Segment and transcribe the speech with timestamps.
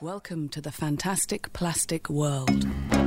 [0.00, 2.48] Welcome to the fantastic plastic world.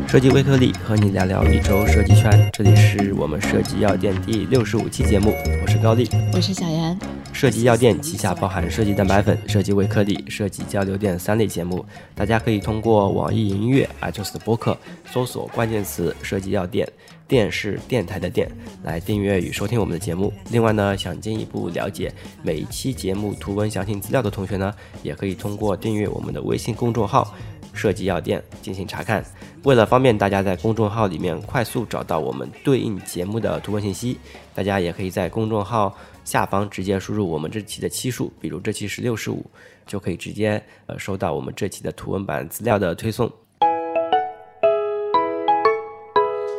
[0.10, 5.34] 设计微颗粒和你聊聊一周设计圈，这里是我们设计药店第六十五期节目，
[5.64, 6.10] 我是高丽。
[6.34, 7.00] 我是小严，
[7.32, 14.78] 设计药店旗下包含设计蛋白粉、设计微颗粒、设计交流电三类节目，大家可以通过网易云音乐、iTunes 的播客
[15.10, 16.86] 搜索关键词“设计药店”，
[17.32, 18.52] 电是电台的电，
[18.84, 20.34] 来订阅与收听我们的节目。
[20.52, 22.14] 另外呢，想进一步了解
[22.44, 27.34] 每一期节目图文详情资料的同学呢，也可以通过订阅我们的微信公众号
[27.72, 29.24] “设计药店”进行查看。
[29.64, 34.18] 为了方便大家在公众号里面快速找到我们对应节目的图文信息，
[34.54, 35.96] 大家也可以在公众号
[36.26, 39.46] 下方直接输入我们这期的期数，比如这期是六十五，
[39.88, 43.32] 就可以直接呃收到我们这期的图文版资料的推送。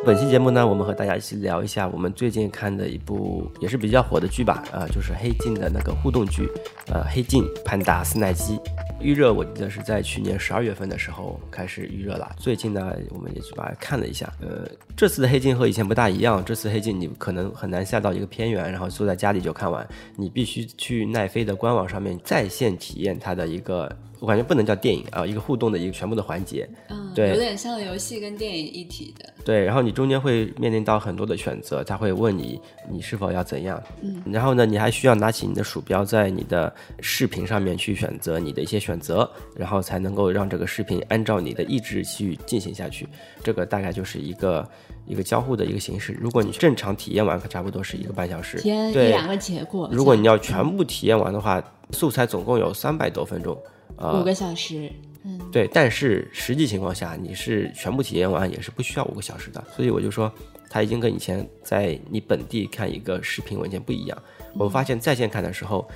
[0.05, 6.45] 本期节目呢，我们和大家一起聊一下我们最近看的一部也是比较火的剧吧，啊、就是黑镜的那个互动剧，
[6.87, 8.59] 呃，黑镜潘达斯奈基。
[8.99, 14.29] 预热我记得是在去年十二月份的时候开始预热了，最近呢我们也去把它看了一下。
[14.41, 23.89] 呃，这次的黑镜和以前不大一样，这次黑镜你可能很难下到一个偏远，然后坐在家里就看完，你必须去奈飞的官网上面在线体验它的一个，
[24.23, 26.65] 我感觉不能叫电影啊，一个互动的一个全部的环节。
[26.87, 32.57] 嗯，对有点像游戏跟电影一体的，对，然后你中间会面临到很多的选择，他会问你
[32.89, 43.05] 你是否要怎样，嗯，然后呢，你还需要拿起你的鼠标，在你的视频上面去选择你的一些选择，然后才能够让这个视频按照你的意志去进行下去。
[43.43, 44.65] 这个大概就是一个
[45.05, 46.17] 一个交互的一个形式。
[46.17, 48.57] 如果你正常体验完，差不多是一个半小时。
[48.61, 49.89] 体验一两个结果。
[49.91, 53.61] 如果你要全部体验完的话，素材总共有三百多分钟，
[53.97, 54.91] 呃，五个小时，
[55.23, 60.31] 嗯对，但是实际情况下，你是全部体验完也是不需要五个小时的，所以我就说，
[60.69, 64.17] 它已经跟以前在你本地看一个视频文件不一样。
[64.53, 65.87] 我们发现在线看的时候，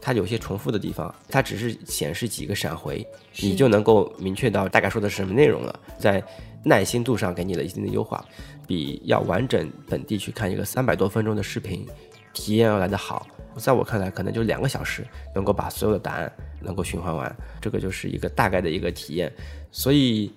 [0.00, 3.06] 它有些重复的地方，它只是显示几个闪回，
[3.40, 6.22] 你就能够明确到大概说的是什么内容了，在
[6.64, 8.24] 耐心度上给你了一定的优化，
[8.66, 11.86] 比要完整本地去看一个三百多分钟的视频
[12.32, 13.26] 体验要来的好。
[13.56, 15.04] 在我看来，可能就两个小时
[15.34, 19.32] 能够把所有的答案能够循环完，这个就是一个大概的一个体验。
[19.70, 20.30] 所以，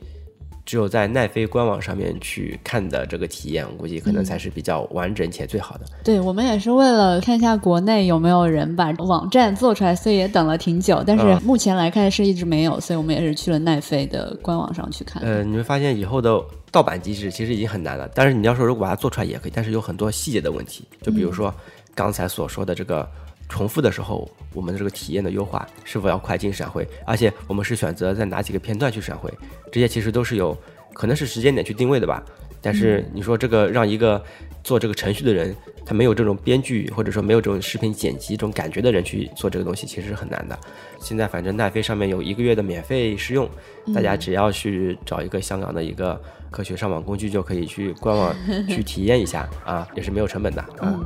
[0.65, 5.85] 只有在奈飞官网上面去看的这个体验，我估计可能才是比较完整且最好的。
[6.03, 11.03] 对我们也是为了看一下国内有没有人把网站做出来，所以也等了挺久。
[11.05, 15.21] 但是嗯目前来看是一直没有，所以我们也是去了奈飞的官网上去看。
[15.21, 21.53] 呃，你会发现以后的盗版机制其实已经很难了，但是你要说如果把它做出来也可以，但是有很多细节的问题，就比如说
[21.95, 23.09] 刚才所说的这个
[23.49, 29.33] 重复的时候，我们的这个体验的优化是否要快进闪回，而且我们是选择在哪几个片段去闪回，
[29.71, 30.55] 这些其实都是有
[30.93, 32.23] 可能是时间点去定位的吧。
[32.61, 34.21] 但是你说这个让一个
[34.63, 35.55] 做这个程序的人，
[35.85, 40.57] 他没有这种编剧或者说没有这种视频剪辑这种感觉的人去做这个东西，其实是很难的。
[40.99, 43.47] 现在反正奈飞上面有一个月的免费试用，
[43.93, 46.19] 大家只要去找一个香港的一个
[46.49, 48.35] 科学上网工具，就可以去官网
[48.67, 50.99] 去体验一下啊，也是没有成本的啊。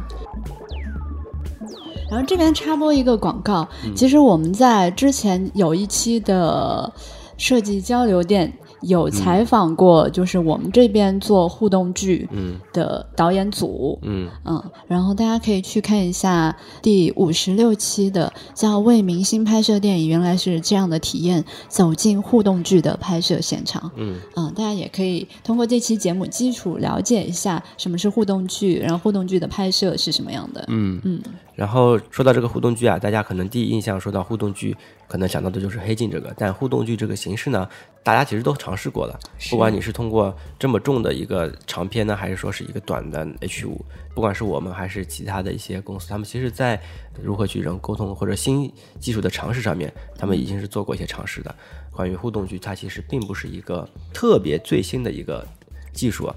[2.09, 6.91] 然后这边插播一个广告，嗯其实我们在之前有一期的
[7.37, 23.91] 设计交流店有采访过，就是我们这边做互动剧嗯的导演组，嗯嗯，然后大家可以去看一下第五十六期的叫《为明星拍摄电影原来是这样的体验》，走进互动剧的拍摄现场。
[23.95, 30.63] 嗯嗯，大家也可以通过这期节目基础了解一下什么是互动剧，然后互动剧的拍摄是什么样的。
[30.67, 31.21] 嗯嗯。
[31.59, 34.73] 然后说到这个互动剧啊，大家可能第一印象说到互动剧，
[35.09, 37.67] 可能想到的就是黑镜这个，但互动剧这个形式呢，
[38.01, 39.19] 大家其实都尝试过了。
[39.49, 43.83] 不管你是通过这么重的一个长片呢，还是说是一个短的 H 五，
[44.15, 46.81] 不管是我们还是其他的一些公司，他们其实在
[47.21, 51.53] 如何去人沟通或者新技术的尝试上面，他们已经是做过一些尝试的。
[51.91, 55.45] 关于互动剧，它其实并不是一个特别最新的一个
[55.91, 56.33] 技术啊，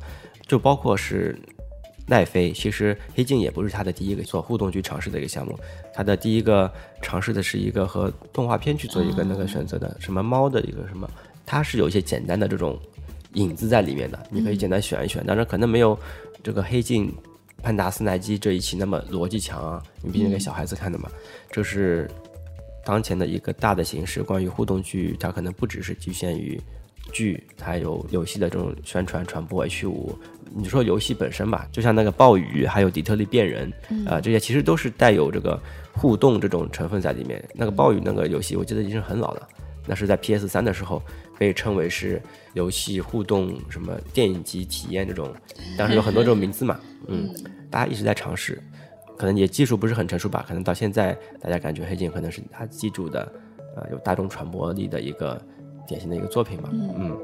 [0.48, 1.38] 就包括是
[2.06, 5.58] 奈飞，其实黑镜也不是它的第一个做互动剧尝试的一个项目，
[5.94, 6.70] 它的第一个
[7.00, 11.08] 尝试的是一个和动画片去做一个那个选择的，什么猫的一个什么，
[11.46, 12.78] 它是有一些简单的这种
[13.34, 15.96] 影子在里面的，你可以简单选一选，当然可能没有
[16.42, 17.14] 这个黑镜
[17.62, 21.08] 潘达斯奈基这一期那么逻辑强啊，你毕竟给小孩子看的嘛，
[21.50, 22.10] 这是
[22.84, 24.24] 当前的一个大的形式。
[24.24, 26.60] 关于互动剧，它可能不只是局限于
[27.12, 30.18] 剧，它有游戏的这种宣传传播 H 五。
[30.54, 33.72] 你说游戏本身吧，就像那个暴雨，还有底特律变人，
[34.06, 35.58] 啊、这些其实都是带有这个
[35.92, 37.42] 互动这种成分在里面。
[37.54, 39.48] 那个暴雨那个游戏，我记得已经是很老了，
[39.86, 41.02] 那是在 PS 三的时候
[41.38, 42.20] 被称为是
[42.52, 45.32] 游戏互动什么电影级体验这种，
[45.78, 46.78] 当时有很多这种名字嘛，
[47.08, 47.28] 嗯，
[47.70, 48.62] 大家一直在尝试，
[49.16, 53.32] 可能也技术不是很成熟吧，可能到现在大家感觉黑镜可能是它记住的，
[53.76, 55.40] 呃，有大众传播力的一个
[55.86, 56.68] 典型的一个作品嘛。
[56.72, 57.18] 嗯。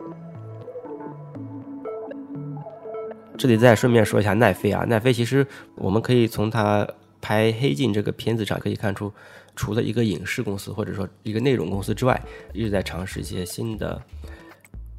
[3.39, 5.47] 这里再顺便说一下奈飞啊，奈飞其实
[5.77, 6.87] 我们可以从他
[7.21, 9.13] 拍《黑镜》这个片子上可以看出，
[9.55, 12.21] 除了一个影视公司或者说一个内容公司之外，
[12.53, 14.03] 一直在尝试一些新的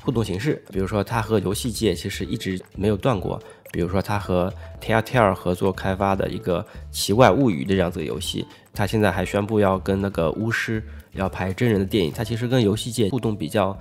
[0.01, 0.63] 互动形式。
[0.71, 3.37] 比如说，他和游戏界其实一直没有断过。
[3.71, 4.51] 比如说，他和
[4.81, 6.61] Telltale 合作开发的一个
[6.91, 10.81] 《奇怪物语》的这样子的游戏，他现在还宣布要跟那个巫师
[11.11, 12.11] 要拍真人的电影。
[12.11, 13.77] 他其实跟游戏界互动比较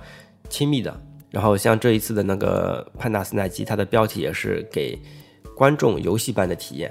[0.49, 1.01] 亲密的。
[1.31, 4.97] 然后像这一次的那个《潘达斯奈基》，它的标题也是给
[5.55, 6.89] 观众游戏般的体验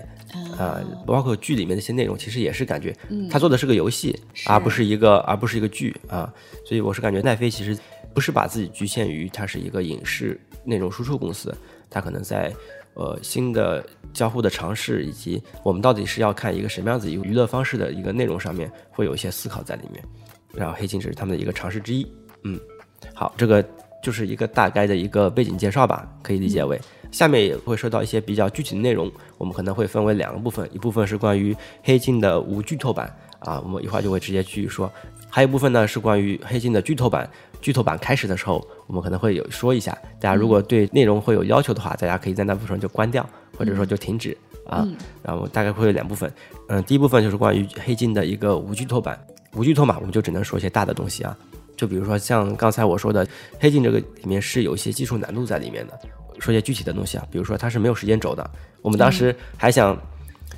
[0.58, 2.94] 啊，包括剧里面的一些内容，其实也是感觉
[3.30, 6.32] 他做的是个游戏，而不是一个而不是一个剧啊。
[6.66, 7.76] 所以我是感觉奈飞其实
[8.14, 11.52] 不是把自己局限于它是一个影视内容输出公司，
[11.88, 12.54] 它可能在
[12.94, 20.04] 呃新的交互的尝试以及我们到底是要看一个什么样子一个娱乐方式的一个内容上面，会有一些思考在里面。
[20.54, 22.06] 然后《黑镜》是他们的一个尝试之一。
[22.44, 22.60] 嗯，
[23.14, 23.64] 好，这个。
[24.02, 26.80] 就是一个大概的一个背景介绍吧，可以理解为。
[27.10, 34.92] 下面也会说到一些比较具体的内容，我们可能会分为两个部分，一部分是关于黑镜的无剧透版啊，我们一会儿就会直接去说，
[35.30, 37.28] 还有一部分呢是关于黑镜的剧透版，
[37.62, 44.36] 剧透版开始的时候，我们可能会有说一下，大家如果对内容会有要求的话，大家可以在那部分就关掉，或者说就停止
[44.66, 44.86] 啊，
[45.22, 46.30] 然后大概会有两部分，
[46.68, 49.18] 嗯，第一部分就是关于黑镜的一个无剧透版，
[49.54, 51.34] 无剧透嘛，我们就只能说一些大的东西啊。
[51.78, 53.26] 就比如说像刚才我说的，
[53.58, 55.98] 黑镜这个里面是有一些技术难度在里面的。
[56.40, 58.48] 说些具体的东西啊，比如说它是没有时间轴的。
[58.80, 60.00] 我们当时还想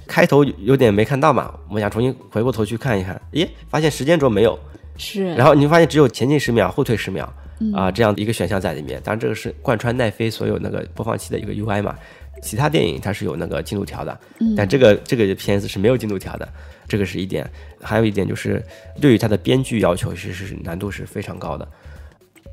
[0.07, 4.59] 开头有点没看到嘛，我们想重新回过头去看一看，咦，发现时间轴没有。
[4.99, 5.35] 是。
[5.37, 7.33] 然后你发现只有前进十秒，后退十秒
[7.75, 9.01] 啊，这样的一个选项在里面。
[9.03, 11.97] 当然这个是贯穿奈飞所有那个播放器的一个 UI 嘛。
[12.43, 14.19] 其他电影它是有那个进度条的，
[14.57, 16.49] 但这个这个片子是没有进度条的。
[16.89, 17.49] 这个是一点，
[17.81, 18.61] 还有一点就是，
[19.01, 21.69] 对于它的编剧要求，其实是难度是非常高的，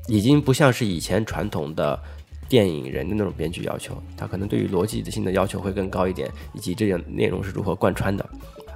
[0.07, 1.99] 已经不像是以前传统的
[2.47, 8.23] 电影人的那种编剧要求，它可能对于逻辑性的要求会更高一点，以及这样内容是如何贯穿的。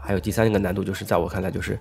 [0.02, 1.78] 还有第三个难度，就是在我看来，就是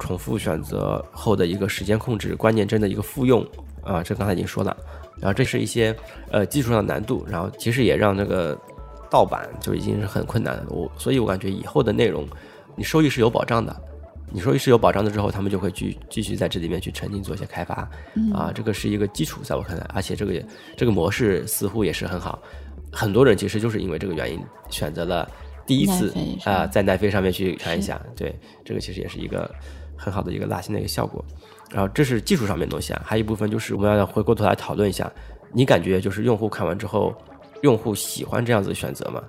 [0.00, 3.46] 重复选择后的一个时间控制、关键帧的一个复用
[3.84, 4.76] 啊，这刚才已经说了。
[5.22, 5.96] 然后这是一些
[6.30, 8.60] 呃技术上的难度，然后其实也让那个
[9.08, 10.66] 盗版就已经是很困难了。
[10.68, 12.26] 我所以，我感觉以后的内容。
[12.74, 13.76] 你收益是有保障的，
[14.30, 17.86] 你收益是有保障的之后，他们就会去继续在这里面去沉浸做一些开发，
[18.32, 20.42] 啊，这个是一个基础，在我看来，而且这个
[20.74, 22.42] 这个模式似乎也是很好，
[22.90, 24.40] 很多人其实就是因为这个原因
[24.70, 25.30] 选择了
[25.66, 26.14] 第一次
[26.46, 28.34] 啊，在奈飞上面去看一下，对，
[28.64, 29.54] 这个其实也是一个
[29.94, 31.22] 很好的一个拉新的一个效果，
[31.72, 35.10] 然后这是技术上面东西啊，还有一部分就是我们要回过头来讨论一下，
[35.52, 37.14] 你感觉就是用户看完之后，
[37.62, 39.22] 用户喜欢这样子的选择吗？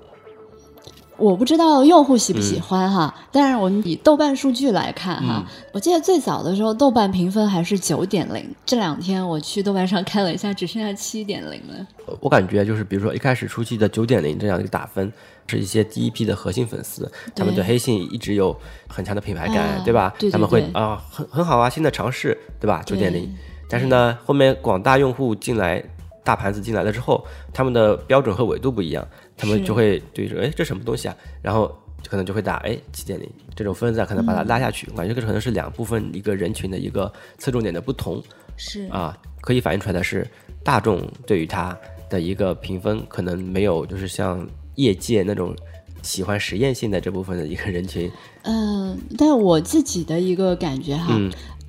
[1.18, 11.88] 我不知道用户喜不喜欢哈，但是我们以豆瓣数据来看哈，我记得最早的时候豆瓣评分还是九点零，这两天我去豆瓣上看了一下，只剩下七点零了。
[12.20, 15.12] 我感觉就是比如说一开始初期的九点零这样一个打分，
[15.48, 18.56] 是一些第一批的核心粉丝，他们对黑信一直有
[18.88, 20.14] 很强的品牌感，对吧？
[20.32, 22.82] 他们会啊很很好啊，新的尝试，对吧？
[22.86, 23.32] 九点零，
[23.70, 25.84] 但是呢，后面广大用户进来。
[26.24, 31.16] 大盘子进来了之后，他们的标准和纬度不一样，他们就会对说，哎，这什么东西啊？
[31.42, 31.76] 然后
[32.08, 34.88] 可能就会打，哎，七点零这种分子啊，可能把它拉下去。
[34.92, 38.24] 我感觉这可能是两部分一个人群的一个侧重点的不同，
[38.56, 40.26] 是啊，可以反映出来的是
[40.64, 41.78] 大众对于它
[42.10, 45.56] 的一个评分可能没有，就是像业界那种
[46.02, 48.12] 喜欢实验性的这部分的一个人群。
[48.44, 51.18] 嗯，但我自己的一个感觉哈。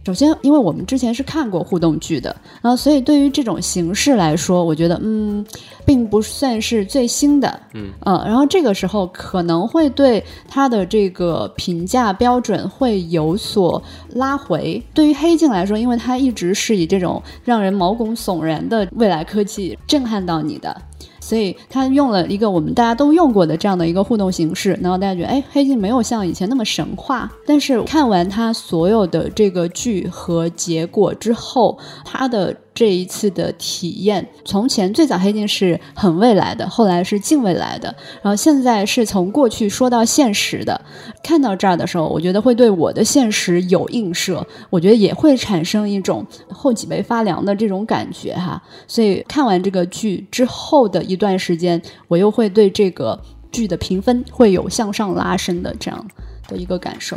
[0.04, 5.44] 首先，因为我们之前是看过互动剧的，然后所以对于这种形式来说，我觉得嗯，
[5.86, 14.82] 并不算是最新的，嗯呃，然后这个时候可能会对它的这个评价标准会有所拉回。
[14.92, 20.82] 对于黑镜来说，因为它一直是以这种让人毛骨悚然的未来科技震撼到你的。
[21.24, 27.32] 所以他用了一个我们大家都用过的这样的一个互动形式，然后大家觉得，哎，黑镜没有像以前那么神话。
[27.46, 32.54] 但是看完他所有的这个剧和结果之后，他的。
[32.74, 40.80] 这一次的体验，从前最早黑镜是很未来的，后来是近未来的，然后现在是从过去说到现实的。
[41.22, 48.60] 看到这儿的时候，我觉得会对我的现实有映射，我觉得也会产生一种后脊背发凉的这种感觉哈。
[48.88, 53.18] 所以看完这个剧之后的一段时间，我又会对这个
[53.52, 56.06] 剧的评分会有向上拉升的这样
[56.48, 57.16] 的一个感受。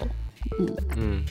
[0.59, 1.25] 嗯嗯。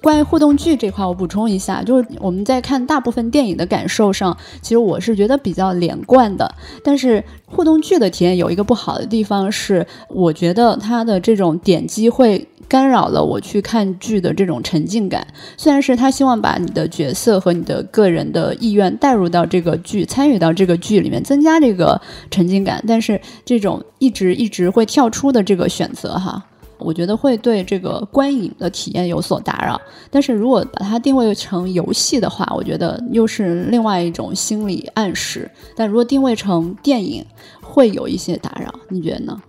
[0.00, 6.54] 关于互动剧这块，我补充一下，就是我们在看大部分电影的感受上，其实我是觉得比较连贯的。
[6.84, 15.26] 但是互动剧的体验有一个不好的地方是，我觉得它的这种点击会干扰了我去看剧的这种沉浸感。
[15.56, 22.00] 虽然是他希望把你的角色和你的个人的意愿带入到这个剧，参与到这个剧里面，增加这个
[22.30, 26.44] 沉浸感，但是这种一直一直会跳出的这个选择哈。
[26.78, 29.80] 我觉得会对这个观影的体验有所打扰，
[30.10, 35.50] 但是如果把它定位成游戏的话，我觉得又是另外一种心理暗示。
[35.76, 37.24] 但如果定位成电影，
[37.62, 39.40] 会有一些打扰，你觉得呢？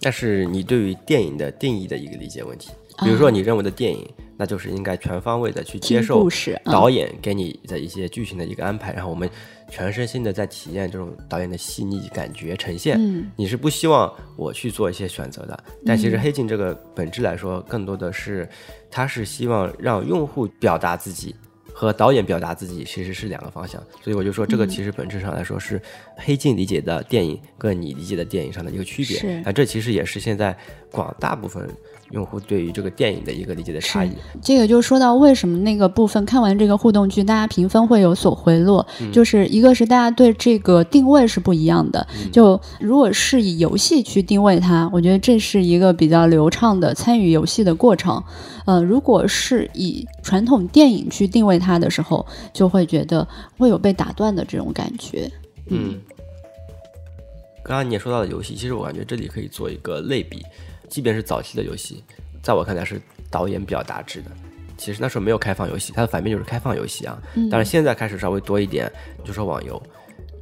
[0.00, 2.70] 那是你对于电影的定义的一个理解问题。
[3.02, 6.28] 比如说，你认为的电影，那就是应该全方位的去接受
[6.64, 9.28] 导演给你的一些剧情的一个安排，然后我们
[9.70, 12.98] 全身心的在体验这种导演的细腻感觉呈现。
[13.36, 18.48] 你是不希望我去做一些选择的，但其实《黑镜》这个本质来说，更多的是，
[18.90, 21.34] 它是希望让用户表达自己。
[21.76, 25.82] 和导演表达自己其实是两个方向，所以我就说这个其实本质上来说是
[26.14, 29.42] 黑镜理解的电影跟你理解的电影上的一个区别。
[29.44, 30.56] 那这其实也是现在
[30.92, 31.68] 广大部分。
[32.14, 42.06] 用户对于这个电影的一个理解的差异，这个就说到为什么那个部分看完这个互动剧，大家评分会有所回落，就是一个是大家对这个定位是不一样的。
[42.32, 48.22] 就如果是以游戏去定位它，我觉得这是一个比较流畅的参与游戏的过程。
[48.64, 53.26] 呃，如果是以传统电影去定位它的时候，就会觉得
[53.58, 55.28] 会有被打断的这种感觉。
[55.68, 56.00] 嗯，
[57.64, 60.40] 刚刚你也说到了游戏，其实我感觉这里可以做一个类比。
[60.88, 62.02] 即便是早期的游戏，
[62.42, 63.00] 在我看来是
[63.30, 64.30] 导演表达制的。
[64.76, 67.16] 其实那时候没有开放游戏，它的反面就是开放游戏啊。
[67.50, 68.90] 但是现在开始稍微多一点，
[69.24, 69.80] 就说网游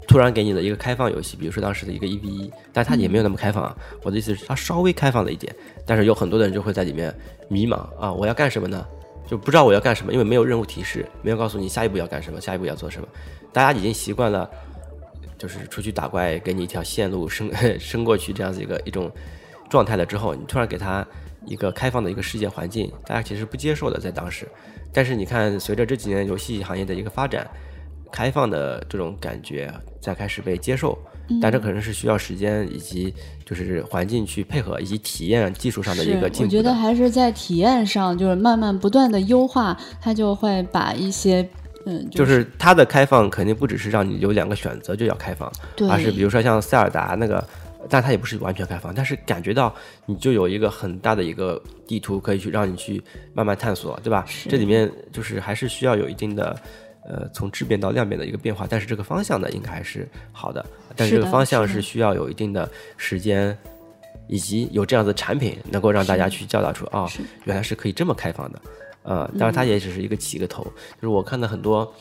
[0.08, 3.76] 突然给你的一个开放游戏，比如说当时的一个一 v 一，但它也没有那么开放啊。
[4.02, 5.54] 我的意思是，它稍微开放了一点，
[5.86, 7.14] 但是有很多的人就会在里面
[7.48, 8.86] 迷茫啊，我要干什么呢？
[9.28, 13.06] 就不知道我要干什么，因为没有任务提示，没有告诉你下一步要干什么，下一步要做什么。
[13.52, 14.48] 大家已经习惯了，
[15.36, 19.12] 就是出去打怪，给你一条线路伸 伸过去这样子一个一种。
[19.72, 21.04] 状态了之后，你突然给他
[21.46, 24.46] 一个开放的一个世界环境，大家其实不接受的，在当时。
[24.92, 27.50] 但是你看，随着这几年游戏行业的一个发展，
[28.12, 30.98] 开放的这种感觉在开始被接受，
[31.40, 33.14] 但这可能是需要时间以及
[33.46, 36.54] 就是环境去配合，以及体验技术上的一个进步。
[36.54, 41.48] 我觉得还是在体验上，就是慢慢不断的优化，它就会把一些
[41.86, 45.50] 嗯，就是它的开放肯定不只是让你有两个选择就要开放，
[45.90, 47.42] 而是比如说像塞尔达那个。
[47.88, 49.74] 但它也不是完全开放，但是感觉到
[50.06, 53.02] 你就有一个很大的一个地图可以去让你去
[53.34, 54.24] 慢慢探索，对吧？
[54.48, 56.56] 这里面就是还是需要有一定的，
[57.04, 58.66] 呃，从质变到量变的一个变化。
[58.68, 60.64] 但是这个方向呢，应该还是好的。
[60.96, 63.56] 但是这个方向是需要有一定的时间，
[64.28, 67.08] 以及有这样的产品能够让大家去教导出啊，
[67.44, 68.62] 原来是可以这么开放的。
[69.02, 70.62] 呃，当然它也只是一个起个头。
[70.64, 71.92] 就是我看到很多。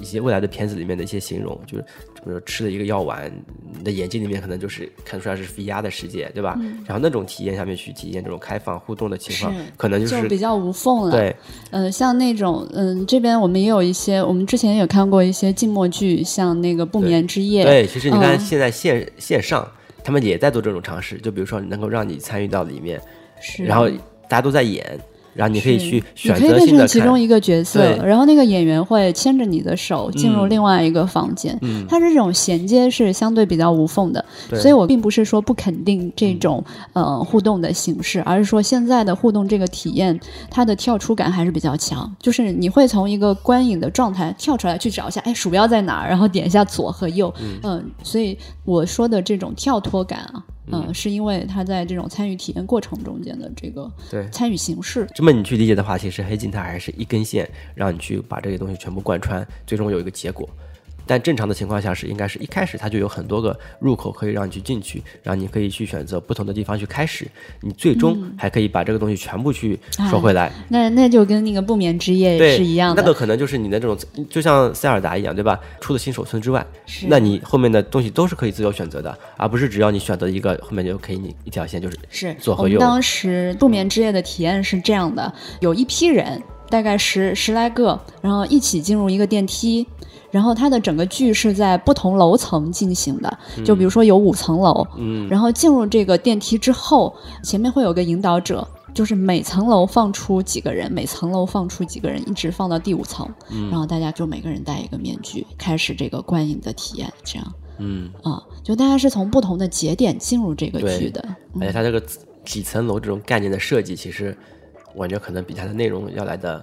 [0.00, 1.82] 一些未来的片子里面的一些形容，就是
[2.14, 3.32] 比如说吃了一个药丸，
[3.76, 6.58] 你的眼睛里面可能就是看出来是 VR 的世界，对吧？
[6.86, 11.10] 然后那种体验下面去体验这种开放互动的情况，可能就是比较无缝了。
[11.10, 11.34] 对，
[11.70, 17.64] 嗯，像那种嗯，这边我们也有一些，我们之前也看过一些静默剧，像那个不眠之夜。
[17.64, 19.66] 对，其实你看现在线线上
[20.04, 23.00] 他们也在做这种尝试，就比如说能够让你参与到里面，
[23.64, 23.88] 然后
[24.28, 24.98] 大家都在演。
[25.36, 31.58] 然后你可以去选择性的你可以变成其中一个角色，然后那个演员会牵着你的手进入另外一个房间。
[31.88, 34.24] 它这种衔接是相对比较无缝的，
[34.54, 36.64] 所以我并不是说不肯定这种
[36.94, 40.18] 呃互动的形式，而是说现在的互动这个体验，
[40.50, 42.10] 它的跳出感还是比较强。
[42.18, 46.08] 就是你会从一个观影的状态跳出来去找一下，哎，鼠标在哪儿？
[46.08, 47.32] 然后点一下左和右。
[47.62, 50.42] 嗯，所以我说的这种跳脱感啊。
[50.72, 54.28] 嗯，是因为他在这种参与体验过程中间的这个对。
[54.30, 60.48] 参与形式，这么你去理解的话，其实黑镜它还是一根线，让你去把这些东西全部贯穿，最终有一个结果。
[61.06, 67.26] 但正常的情况下是，应该是一开始它就有很多个入口可以让你去进去，然后你可以去选择不同的地方去开始，
[67.60, 69.78] 你最终还可以把这个东西全部去
[70.10, 70.52] 收回来。
[70.68, 73.00] 那那就跟那个不眠之夜是一样的。
[73.00, 73.96] 那个可能就是你的这种，
[74.28, 75.58] 就像塞尔达一样，对吧？
[75.80, 76.66] 除了新手村之外，
[77.08, 82.80] 那你后面的东西都是可以自由选择的，而不是只要你选择一个，后面就可以你一条线就是是左和右。
[82.80, 89.86] 当时不眠之夜的体验是这样的，有一批人，大概十十来个，然后一起进入一个电梯。
[90.30, 103.28] 然后它的整个剧是在不同楼层进行的，就比如说有五层楼，嗯，然后进入这个电梯之后，前面会有个引导者，就是每层楼放出几个人，每层楼放出几个人，一直放到第五层，
[103.70, 108.10] 然后大家就每个人戴一个面具，开始这个观影的体验，这样，嗯。
[108.22, 111.24] 啊，就大家是从不同的节点进入这个剧的，
[111.60, 112.02] 而且它这个
[112.44, 114.36] 几层楼这种概念的设计，其实
[114.94, 116.62] 我感觉可能比它的内容要来的。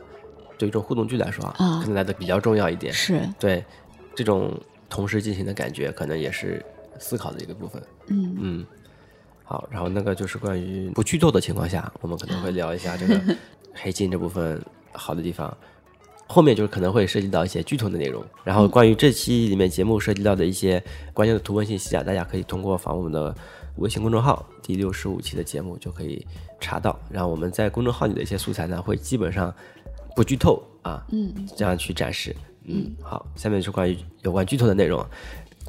[0.64, 2.94] 对于这种互动剧来说啊，可能来的比较重要一点。
[2.94, 3.62] 是对
[4.16, 4.58] 这种
[4.90, 6.64] 同时进行的感觉，可能也是
[7.00, 7.84] 思考的一个部分。
[8.08, 8.66] 嗯嗯，
[9.44, 13.20] 好，然后那个就是关于不剧透的情况下，我们可能会聊一下这个
[13.76, 15.56] 黑镜这部分好的地方。
[16.26, 18.24] 后面就是可能会涉及到一些剧透的内容。
[18.46, 20.82] 然后关于这期里面节目涉及到的一些
[21.14, 23.36] 关键的图文信息啊，大家可以通过访问我们的
[23.76, 26.26] 微信公众号第六十五期的节目就可以
[26.62, 26.98] 查到。
[27.10, 29.54] 然后我们在公众号里的一些素材呢，会基本上
[30.16, 32.36] 不剧透啊，嗯，这样去展示。
[32.66, 35.06] 嗯，好，下面是关于有关剧透的内容。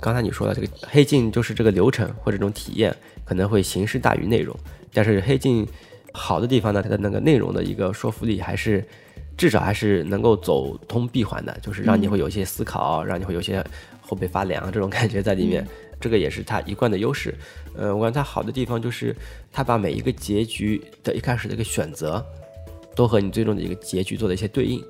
[0.01, 4.55] 刚才你说的这个黑镜就是这个流程或者这种体验可能会形式大于内容，
[4.93, 5.67] 但是黑镜
[6.13, 8.87] 好的地方呢，它的那个内容的一个说服力还是
[9.37, 13.65] 至少还是能够走通闭环的，就是让你会有一些思考，让你会有些
[14.01, 15.67] 后背发凉这种感觉在里面，
[16.01, 17.35] 这个也是它一贯的优势。
[17.75, 19.15] 呃，我感觉它好的地方就是
[19.51, 22.25] 它把每一个结局的一开始的一个选择，
[22.95, 24.83] 都和你最终的一个结局做了一些对应。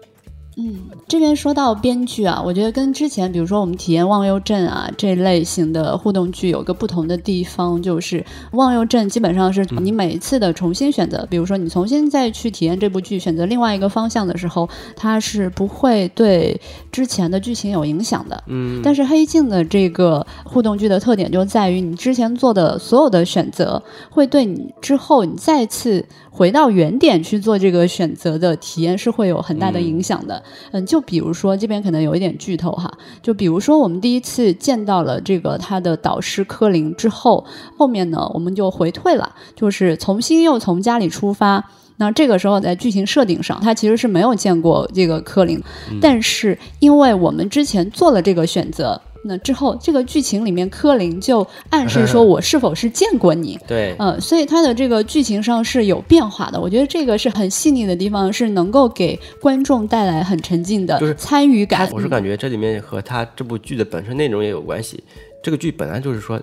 [0.57, 8.21] 嗯，这边说到编剧啊，我觉得跟之前比如说我们体验《忘忧镇》啊这类型的互动剧有个不同的地方，就是
[8.53, 16.61] 《忘忧镇》基本上是你每一次的重新选择，比如说你重新再去体验这部剧，选择另外一个方向的时候，它是不会对
[16.93, 18.41] 之前的剧情有影响的。
[18.47, 30.43] 嗯，但是《黑镜》的这个互动剧的特点就在于，你之前做的所有的选择，会对你之后你再次回到原点去做这个选择的体验是会有很大的影响的。
[30.73, 37.47] 嗯，就比如说这边可能有一点剧透哈，就比如说我们第一次见到了这个他的导师柯林之后，
[37.79, 41.65] 后面呢我们就回退了，就是重新又从家里出发。
[41.99, 45.63] 那这个时候在剧情设定上，他其实是没有见过这个柯林，
[46.01, 49.01] 但是因为我们之前做了这个选择。
[49.27, 53.59] 那之后，这个剧情里面，柯林就暗示说 我是否是见过你？
[53.67, 56.61] 对，嗯，所以它的这个剧情上是有变化的。
[56.61, 61.89] 我觉得这个是很细腻的地方，是能够给观众带来很沉浸的参与感。
[61.91, 65.03] 我是感觉这里面和他这部剧的本身内容也有关系。
[65.43, 66.41] 这个剧本来就是说，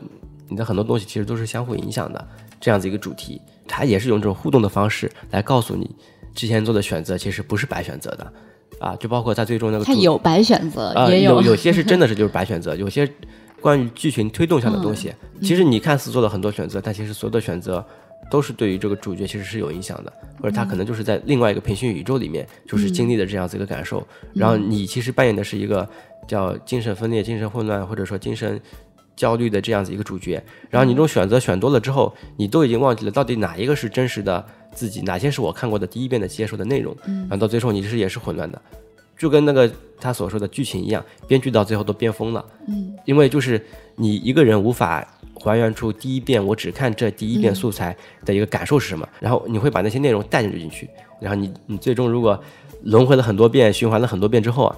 [0.49, 2.27] 你的很多东西其实都是相互影响的，
[2.59, 5.89] 这样子一个主题，它也是用这种互动的方式来告诉你，
[6.33, 8.33] 之前做的选择其实不是白选择的。
[8.81, 13.07] 啊，就包括他最终那个主它有白选择，呃，也有有些是真的是就是白选择，有些
[13.61, 17.85] 关于剧情推动上的东西，其实你看似做了很多选择，但其实所有的选择
[18.31, 25.87] 都是对于这个主角其实是有影响的，或者他可能就是在另外一个平行宇宙里面，就是经历的这样子一个感受，然后你其实扮演的是一个
[26.27, 28.59] 叫精神分裂、精神混乱或者说精神
[29.15, 38.61] 焦虑的这样子一个主角，然后你这种选择选多了之后，你都已经忘记了到底哪一个是真实的自己，哪些是我看过的第一遍的接受的内容，然后到最后你其实也是混乱的。
[39.17, 42.43] 就跟那个他所说的剧情一样，编剧到最后都编疯了。
[42.67, 43.63] 嗯，因为就是
[43.95, 52.41] 你一个人无法还原出第一遍我只看这第一遍素材的一个感受是什么，然后你会把那些内容带进进去，然后你你最终如果
[52.81, 54.75] 轮回了很多遍，循环了很多遍之后啊，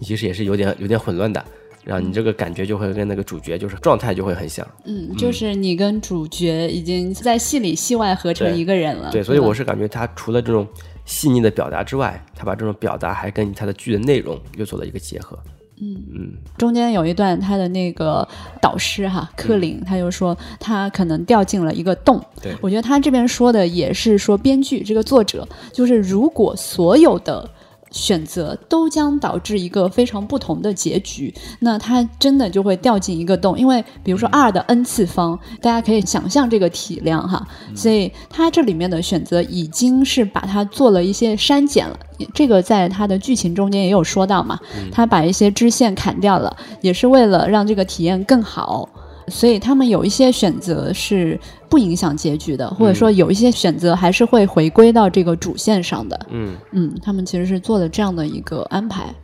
[0.00, 1.44] 你其实也是有点有点混乱的，
[1.84, 4.66] 然后你这个感觉就会跟那个主角就是状态就会很像。
[4.84, 9.10] 嗯，就是你跟主角已经在戏里戏外合成一个人了。
[9.10, 10.66] 对，所以我是感觉他除了这种
[11.04, 15.38] 细腻的表达之外，他把这种表达还跟他的剧的内容又做了一个结合。
[15.80, 18.26] 嗯嗯中间有一段他的那个
[18.62, 22.18] 导师哈克林，他就说他可能掉进了一个洞。
[22.40, 27.50] 对我觉得他这边说的也是说编剧这个作者，就是如果所有的。
[27.94, 33.56] 选择都将导致一个非常不同的结局，那它真的就会掉进一个洞。
[33.56, 41.96] 因为比如说二的 n 次方，大家可以想象这个体量哈，所以它这里面的选择已经是把它做了一些删减了。
[42.34, 44.58] 这个在它的剧情中间也有说到嘛，
[44.90, 48.88] 它把一些支线砍掉了，也是为了让这个体验更好。
[49.28, 56.26] 所以他们有一些选择是不影响结局的，或者说有一些选择还是会回归到这个主线上的。
[56.30, 59.14] 嗯嗯，他们其实是做了这样的一个安排。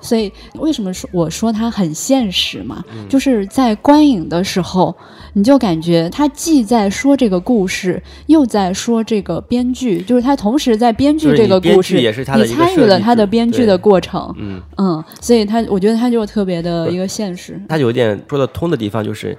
[0.00, 2.84] 所以为什么说我说它很现实嘛？
[3.08, 4.96] 就是在观影的时候，
[5.32, 14.34] 你就感觉他既在说这个故事，又在说这个编剧，就是他同时在编剧这个故事，也是他的参与了他的编剧的过程。
[14.38, 17.60] 嗯，嗯，所以他我觉得他就特别的一个现实。
[17.68, 19.36] 他有点说得通的地方就是，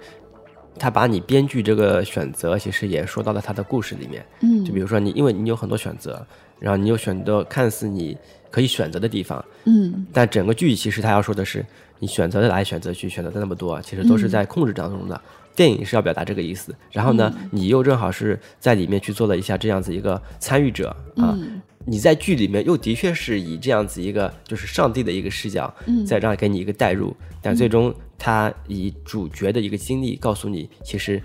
[0.78, 4.26] 他把你编剧这个选择，其实也说到了他的故事里面。
[4.42, 6.26] 嗯就比如说你，因为你有很多选择，
[6.60, 8.18] 然后你又选择看似你
[8.52, 10.06] 可以选择的地方，嗯。
[10.12, 11.66] 但整个剧其实他要说的是，
[12.00, 15.20] 你选择的来选择去，选择的那么多，其实都是在控制当中的。
[15.56, 21.62] 电影是要表达这个意思，然后呢，你又正好是在里面去做了一下这样子一个参与者啊，嗯。
[21.86, 26.06] 你在剧里面又的确是以这样子一个就是上帝的一个视角，嗯。
[26.06, 31.22] 再让给你一个代入，但最终他以主角的一个经历告诉你，其实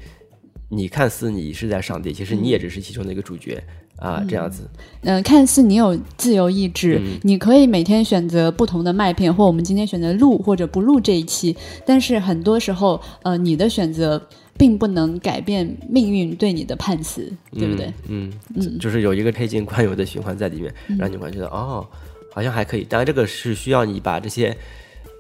[0.68, 3.62] 你看似你是在上帝，其实你也只是其中的一个主角，
[3.96, 4.68] 啊，这样子。
[5.02, 14.20] 嗯、看似你有自由意志，你可以每天选择不同的麦片，或我们今天选择录或者不录这一期，但是很多时候，呃，你的选择
[14.56, 17.92] 并不能改变命运对你的判词，对不对？
[18.08, 21.86] 嗯，嗯，就是有一个黑镜惯有的循环在里面，让你会觉得哦，
[22.32, 22.84] 好像还可以。
[22.84, 24.56] 当然，这个是需要你把这些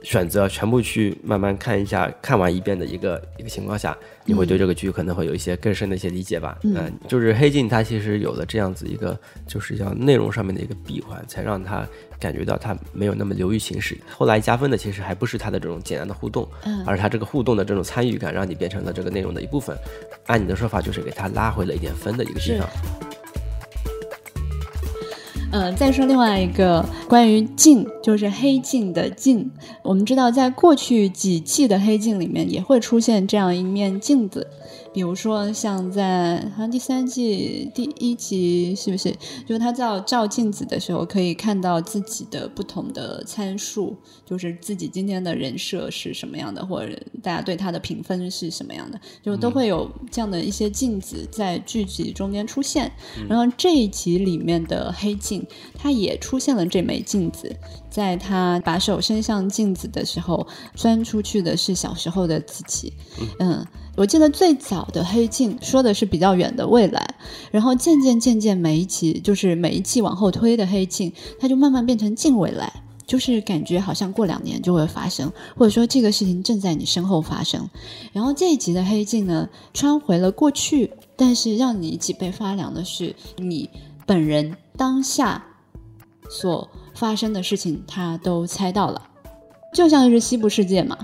[0.04, 6.56] 选择全部去慢慢看一下，看完一遍的一个一个情况下，你会对这个剧可能会有一些更深的一些理解吧。
[6.62, 11.88] 嗯，就是黑镜它其实有了这样子一个，就是叫内容上面的一个闭环，才让它
[12.20, 13.98] 感觉到它没有那么流于形式。
[14.10, 19.74] 后来加分的其实还不是它的这种简单的互动，嗯而是它这个互动的这种参与感，让你变成了这个内容的一部分。
[20.26, 22.68] 按你的说法，就是给它拉回了一点分的一个地方。
[25.56, 29.48] 嗯，再说另外一个关于镜，就是黑镜的镜。
[29.84, 34.48] 我们知道，在过去几季的黑镜里面，也会出现这样一面镜子。
[34.94, 39.10] 比如说，像在好像第三季第一集，是不是？
[39.44, 52.92] 就是他照照镜子的时候，可以看到自己的不同的参数，就是自己今天的人设是什么样的，或者大家对他的评分是什么样的，就都会有这样的一些镜子在剧集中间出现。
[53.28, 55.44] 然后这一集里面的黑镜，
[55.76, 57.52] 它也出现了这枚镜子，
[57.90, 62.92] 在他把手伸向镜子的时候，钻出去的是小时候的自己。
[63.40, 67.14] 嗯，我记得最早的黑镜说的是比较远的未来，
[67.50, 72.72] 然后渐渐渐渐每一集就是每一季往后推的黑镜，它就慢慢变成近未来。
[73.06, 77.68] 就是感觉好像过两年就会发生，或者说这个事情正在你身后发生。
[78.14, 83.68] 然后这一集的黑镜呢，穿回了过去，但是让你脊背发凉的是，你
[84.06, 85.44] 本人当下
[86.30, 89.02] 所发生的事情，他都猜到了。
[89.74, 90.96] 就像是西部世界嘛，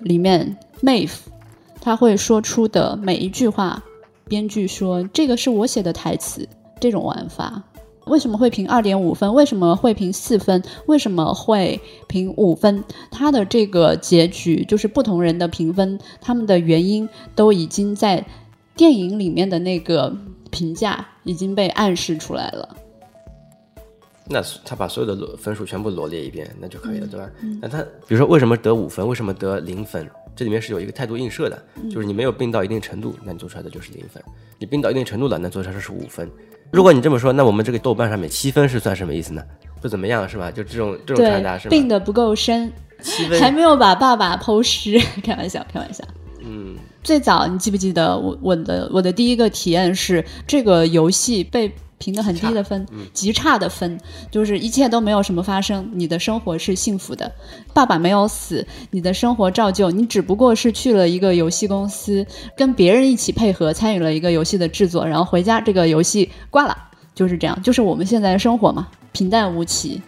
[0.00, 1.16] 里面 Maeve
[1.86, 3.80] 他会说出的每一句话，
[4.26, 6.44] 编剧说这个是我写的台词，
[6.80, 7.62] 这种玩法。
[8.06, 9.32] 为什么会评二点五分？
[9.32, 10.60] 为什么会评四分？
[10.86, 12.82] 为什么会评五分？
[13.12, 18.26] 他的这个结局就是不同人的评分，他们的原因都已经在
[18.74, 20.12] 电影里面的那个
[20.50, 22.76] 评价已经被暗示出来了。
[24.28, 27.30] 那他把所有的分数全部罗列一遍，那就可以嗯了，对吧？
[27.62, 30.04] 那他比如说为什么得五分，为什么得零分？
[30.36, 34.22] 这里面是有一个态度映射的，嗯就是你没有病到一定程度，那你做出来的就是零分；
[34.58, 36.30] 你病到一定程度了，那做出来的是五分。
[36.70, 39.42] 如果你这么说，那我们这个豆瓣上面七分是算什么意思呢？
[39.80, 40.50] 不怎么样是吧？
[40.50, 41.70] 就这种这种传达是，吧？
[41.70, 42.70] 病的不够深，
[43.00, 46.04] 七分还没有把爸爸剖尸，开玩笑，开玩笑。
[46.42, 53.98] 嗯，最早你记不记得我我的我的第一个体验是这个游戏被评的很低的分，极差的分，
[54.30, 57.30] 就是一切都没有什么发生，你的生活是幸福的，
[57.72, 66.76] 爸爸没有死，你的生活照旧，你只不过是去了一个游戏公司，跟别人一起配合参与了一个游戏的制作，然后回家这个游戏挂了，
[67.14, 70.00] 就是这样，就是我们现在的生活嘛，平淡无奇。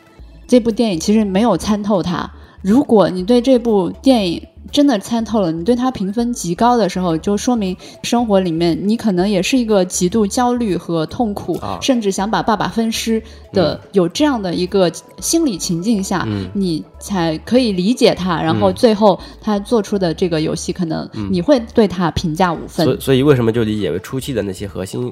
[0.46, 2.30] 这部电影其实没有参透它。
[2.62, 11.78] 如果你对这部电影真的参透了，你对他评分极高的时候，就说明生活里面你可能也是一个极度焦虑和痛苦，啊。
[11.80, 16.50] 甚至想把爸爸分尸的，有这样的一个心理情境下，嗯。
[16.52, 22.84] 你才可以理解他，然后最后他做出的这个游戏，可能你会对他评价五分。
[22.84, 25.10] 所以所以为什么就理解为初期的那些核心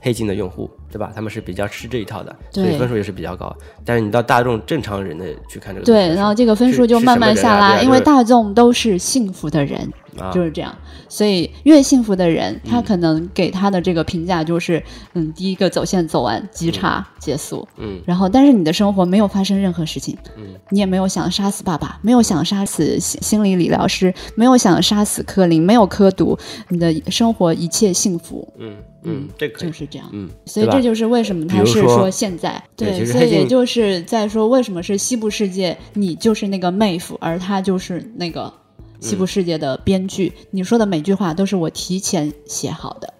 [0.00, 1.12] 黑镜的用户，对吧？
[1.14, 3.54] 他们是比较吃这一套的，所以分数也是比较高。
[3.84, 9.80] 但是你到大众正常人的去看这个对，然后这个分数就慢慢下拉，因为大众都是幸福的人，
[10.18, 10.74] 啊就是这样。
[11.08, 14.80] 所以越幸福的人，他可能给他的这个评价就是，
[15.14, 30.08] 嗯，第一个走线走完，极差结束，嗯，然后但是你的生活没有发生任何事情，嗯，你也没有想杀死爸爸，没有想杀死心心理理疗师，没有想杀死柯林，没有科毒，你的生活一切幸福，嗯嗯，这个就，是这样。
[30.12, 38.52] 嗯，所以这就是为什么他是说现在对所以也就是在说为什么是西部世界，你就是那个妹夫，而他就是那个
[39.00, 40.32] 西嗯部世界的编剧。
[40.50, 43.12] 你说的每句话都是我提前写好的。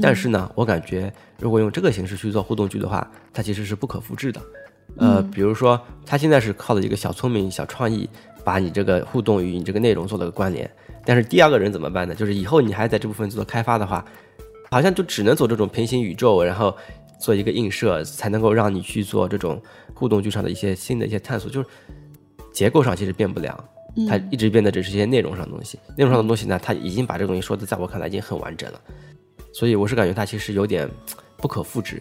[0.00, 4.40] 但是呢，我感觉如果用这个形式去做互动剧的话，它其实是不可复制的。
[4.96, 8.08] 呃，比如说，他现在是靠的一个小聪明、小创意，
[8.42, 10.68] 把你这个互动与你这个内容做了个关联。
[11.04, 12.14] 但是第二个人怎么办呢？
[12.14, 14.04] 就是以后你还在这部分做开发的话，
[14.70, 16.76] 好像就只能走这种平行宇宙，然后
[17.18, 19.60] 做一个映射，才能够让你去做这种
[19.94, 21.50] 互动剧场的一些新的一些探索。
[21.50, 21.68] 就是
[22.52, 23.62] 结构上其实变不了，
[24.08, 25.78] 它一直变的只是一些内容上的东西。
[25.96, 28.80] 内容上的东西呢，它已经把这个东西说的，在我看来已经很完整了。
[29.52, 30.88] 所以我是感觉它其实有点
[31.36, 32.00] 不可复制。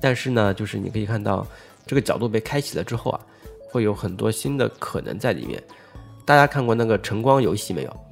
[0.00, 1.46] 但是呢，就是你可以看到
[1.86, 3.20] 这个角度被开启了之后啊，
[3.68, 5.62] 会有很多新的可能在里面。
[6.24, 8.05] 大家看过那个晨光游戏没有？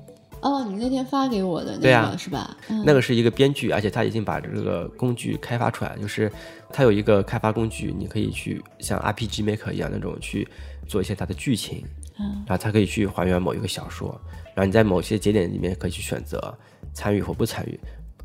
[0.44, 2.54] 哦，你那天发给我的那个是吧？
[2.68, 6.30] 嗯那个是一个编剧，而且他已经把这个工具开发出来，就是
[6.70, 10.46] 他有一个开发工具，你可以去像 RPG Maker 一样那种去
[10.86, 11.82] 做一些它的剧情，
[12.18, 14.20] 嗯然后它可以去还原某一个小说，
[14.54, 16.54] 然后你在某些节点里面可以去选择
[16.92, 17.80] 参与或不参与，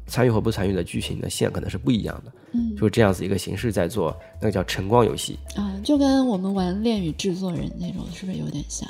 [0.05, 8.85] 参与或不参与的剧情的线可能是不一样的，嗯就是这样子一个形式在做，那个叫晨光游戏啊，就跟我们玩《恋与制作人》那种是不是有点像？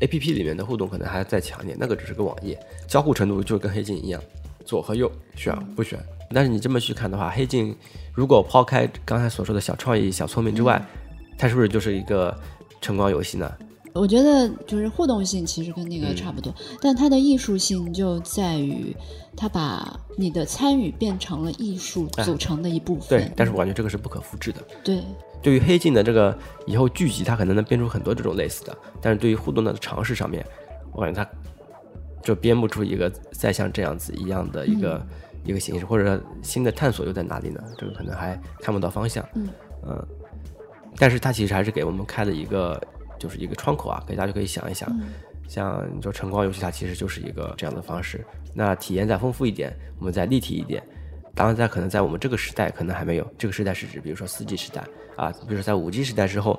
[0.00, 4.22] A P P 里面的互动可能还要再强一点，那个只是个网页，交互程度就跟黑镜一样，
[4.64, 5.98] 左和右选不选。
[6.34, 7.74] 但是你这么去看的话，黑镜
[8.12, 10.84] 如果抛开刚才所说的小创意、小聪明之外，
[11.38, 12.36] 它是不是就是一个
[12.80, 13.52] 晨光游戏呢？
[13.94, 18.94] 我觉得就是互动性其实跟那个嗯差不多，但它的艺术性就在于
[19.34, 23.08] 它把你的参与变成了艺术组成的一部分。
[23.08, 24.62] 对，但是我感觉这个是不可复制的。
[24.84, 25.02] 对
[25.42, 30.44] 对于黑镜的这个以后剧集，它可能能编出很多这种类似的，但是对于互动的尝试上面，
[30.92, 31.30] 我感觉它
[32.22, 35.06] 就编不出一个再像这样子一样的一个、
[35.44, 37.62] 一个形式，或者新的探索又在哪里呢？
[37.78, 39.24] 这个可能还看不到方向。
[39.34, 40.04] 嗯
[40.98, 42.82] 但是它其实还是给我们开了一个
[43.18, 44.90] 就是一个窗口啊，给大家可以想一想，
[45.46, 48.24] 像你说晨光游戏，它其实就是一个这样的方式。
[48.54, 50.82] 那体验再丰富一点，我们再立体一点。
[51.36, 53.30] 当然，在可能在我们这个时代，可能还没有。
[53.36, 54.82] 这个时代是指，比如说四 G 时代
[55.16, 56.58] 啊，比如说在五 G 时代之后，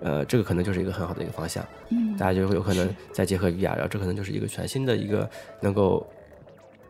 [0.00, 1.62] 呃，这个可能就是一个很好的一个方向。
[1.90, 5.28] 嗯大家就会有可能再结合 VR，然后这可能就是一个全新的一个
[5.60, 6.06] 能够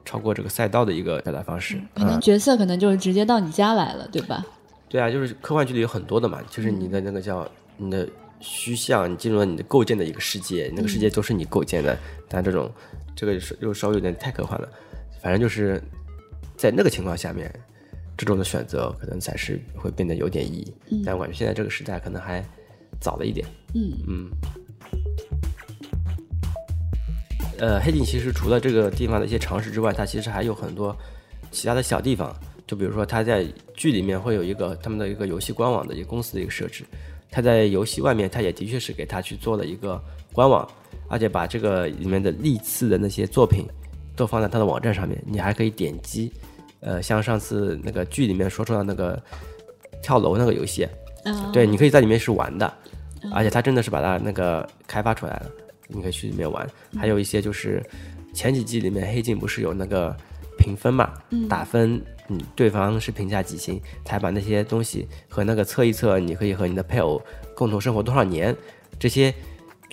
[0.05, 1.81] 超过这个赛道的一个表达方式。
[1.95, 4.47] 可能角色可能就是直接到你家来了，对吧？
[4.89, 11.99] 对啊，就是科幻剧里有很多的嘛，就是你的那个叫你的虚像，你进入了你的构建的一个世界，那个世界都是你构建的。
[12.29, 12.71] 但这种
[13.17, 14.69] 这个是又稍微有点太科幻了，
[15.23, 15.83] 反正就是
[16.57, 17.53] 在那个情况下面，
[18.17, 20.75] 这种的选择可能才是会变得有点意义。
[21.05, 22.45] 但我感觉现在这个时代可能还
[23.01, 23.47] 早了一点。
[23.75, 24.31] 嗯嗯。
[27.59, 30.97] 呃，黑镜其实除了这个地方的一些常识之外，它其实还有很多
[31.51, 32.35] 其他的小地方。
[32.67, 36.83] 就比如说，它在剧里面会有一个他们的一个游戏官网的一个公司的一个设置，
[37.31, 40.67] 它在游戏外面，它也的确是给它去做了一个官网，
[41.09, 43.67] 而且把这个里面的历次的那些作品
[44.17, 46.33] 都放在它的网站上面，你还可以点击。
[46.81, 49.21] 呃，像上次那个剧里面说出的那个
[50.03, 50.85] 跳楼那个游戏，
[51.25, 52.71] 啊，对，你可以在里面是玩的，
[53.33, 55.51] 而且它真的是把它那个开发出来了，
[55.89, 56.69] 你可以去里面玩。
[56.99, 57.83] 还有一些就是
[58.35, 60.15] 前几季里面黑镜不是有那个
[60.59, 61.15] 评分嘛，
[61.49, 61.99] 打分，
[62.29, 67.19] 嗯，对方是评价几星，才把那些东西和那个测一测，你可以和你的配偶
[67.57, 68.55] 共同生活多少年，
[68.99, 69.35] 这些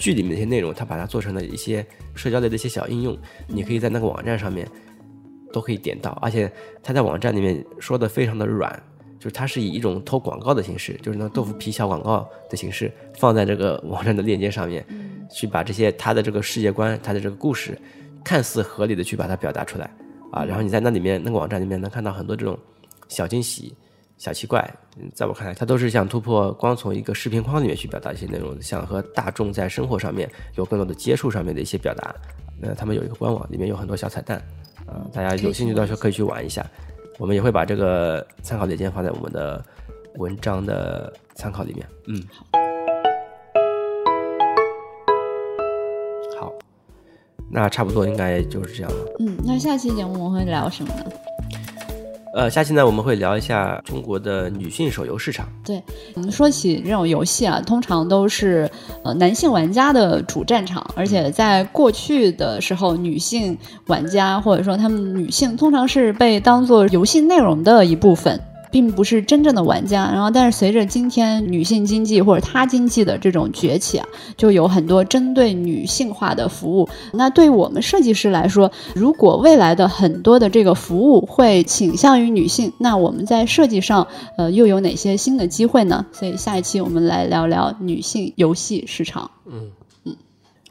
[0.02, 1.86] 剧里面的一些内容，它把它做成了一些
[2.16, 3.16] 社交类的一些小应用，
[3.48, 4.68] 你可以在那个网站上面
[5.54, 8.84] 都可以点到，而且它在网站里面说的非常的软，
[9.20, 14.84] 就是它是以一种投广告的形式，就是那豆腐皮小广告的形式放在这个网站的链接上面，
[15.30, 17.78] 去把这些它的这个世界观、它的这个故事，
[18.24, 19.90] 看似合理的去把它表达出来
[20.32, 20.44] 啊。
[20.44, 22.58] 然后你在那里面那个网站里面能看到很多这种
[23.08, 23.76] 小惊喜、
[24.22, 24.64] 小奇怪，
[25.00, 32.14] 嗯在我看来，它都是想突破光从一个视频框里面去表达一些内容，想和大众在生活上面有更多的接触上面的一些表达。
[32.60, 34.38] 那他们有一个官网，里面有很多小彩蛋，
[34.86, 36.64] 啊、大家有兴趣的时候可以去玩一下。
[37.18, 39.66] 我们也会把这个参考链接放在我们的
[40.18, 41.88] 文章的参考里面。
[42.06, 42.46] 嗯，好
[46.40, 46.54] 好，
[47.50, 49.16] 那差不多应该就是这样了。
[49.20, 51.06] 嗯，那下期节目我们会聊什么呢？
[52.34, 55.48] 呃，下期呢我们会聊一下中国的女性手游市场。
[55.66, 55.84] 对，
[56.16, 58.70] 我们说起这种游戏啊，通常都是
[59.04, 68.40] 呃男性玩家的主战场，而且在过去的时候，女性玩家或者说她们女性通常是被当做游戏内容的一部分。
[68.72, 74.08] 并不是真正的玩家，然后但是随着今天女性经济或者她经济的这种崛起啊，
[74.38, 76.88] 就有很多针对女性化的服务。
[77.14, 84.08] 那对我们设计师来说，如果未来的很多的这个服务会倾向于女性，那我们在设计上
[84.38, 86.06] 呃又有哪些新的机会呢？
[86.12, 89.30] 所以下一期我们来聊聊女性游戏市场。
[89.46, 89.72] 嗯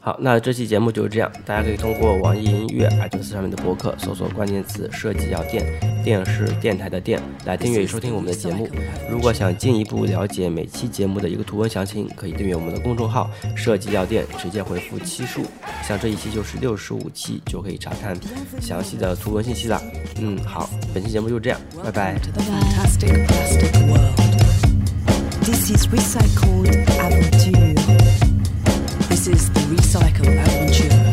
[0.03, 5.63] 好，那这期节目就是这样，大家可以通过网易音乐、iTunes 上面的博客搜索关键词“设计药店”，
[6.03, 8.67] 电是电台的电，来订阅与收听我们的节目。
[9.07, 15.45] 如果想进一步了解每期节目的一个图文详情，可以订阅我们的公众号“设计药店”，直接回复期数，
[15.87, 18.17] 像这一期就是六十五期，就可以查看
[18.59, 19.79] 详细的图文信息了。
[20.19, 22.15] 嗯，好，本期节目就这样，拜拜。
[25.43, 28.10] This is recycled avenue.
[29.21, 31.10] This is the Recycle Aventure.